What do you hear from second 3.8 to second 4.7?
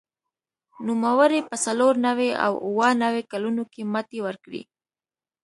ماتې ورکړې